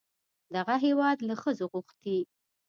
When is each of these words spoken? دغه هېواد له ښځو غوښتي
دغه 0.55 0.75
هېواد 0.85 1.17
له 1.27 1.35
ښځو 1.41 1.65
غوښتي 1.73 2.17